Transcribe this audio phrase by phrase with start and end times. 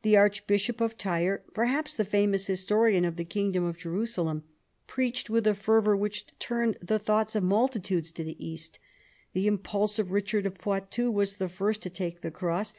[0.00, 4.44] The archbishop of Tyre (perhaps the famous historian of the kingdom of Jerusalem)
[4.86, 8.78] preached with a fervour which turned the thoughts of multitudes to the East.
[9.34, 12.72] The impulsive Eichard of Poitou was the first to take the cross.